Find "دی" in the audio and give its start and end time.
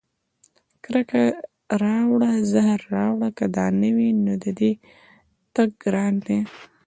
6.25-6.39